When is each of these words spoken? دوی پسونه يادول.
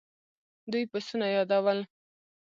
دوی 0.71 0.83
پسونه 0.91 1.27
يادول. 1.35 1.79